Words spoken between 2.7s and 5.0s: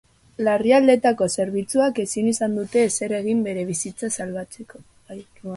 ezer egin bere bizitza salbatzeko.